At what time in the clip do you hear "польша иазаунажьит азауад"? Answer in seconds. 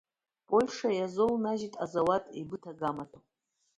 0.47-2.23